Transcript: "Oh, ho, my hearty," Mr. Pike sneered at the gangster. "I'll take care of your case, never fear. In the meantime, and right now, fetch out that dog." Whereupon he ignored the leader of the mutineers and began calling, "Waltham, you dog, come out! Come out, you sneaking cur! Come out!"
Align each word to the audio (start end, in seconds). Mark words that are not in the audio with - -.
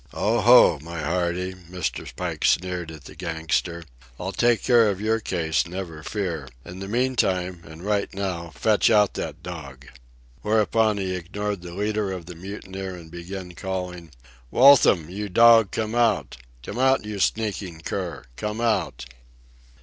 "Oh, 0.15 0.39
ho, 0.41 0.79
my 0.81 0.99
hearty," 0.99 1.53
Mr. 1.53 2.09
Pike 2.15 2.43
sneered 2.43 2.89
at 2.89 3.03
the 3.03 3.13
gangster. 3.13 3.83
"I'll 4.19 4.31
take 4.31 4.63
care 4.63 4.89
of 4.89 4.99
your 4.99 5.19
case, 5.19 5.67
never 5.67 6.01
fear. 6.01 6.47
In 6.65 6.79
the 6.79 6.87
meantime, 6.87 7.61
and 7.65 7.85
right 7.85 8.11
now, 8.11 8.49
fetch 8.55 8.89
out 8.89 9.13
that 9.13 9.43
dog." 9.43 9.85
Whereupon 10.41 10.97
he 10.97 11.13
ignored 11.13 11.61
the 11.61 11.75
leader 11.75 12.11
of 12.13 12.25
the 12.25 12.33
mutineers 12.33 12.99
and 12.99 13.11
began 13.11 13.51
calling, 13.53 14.09
"Waltham, 14.49 15.07
you 15.07 15.29
dog, 15.29 15.69
come 15.69 15.93
out! 15.93 16.35
Come 16.65 16.79
out, 16.79 17.05
you 17.05 17.19
sneaking 17.19 17.81
cur! 17.81 18.25
Come 18.37 18.59
out!" 18.59 19.05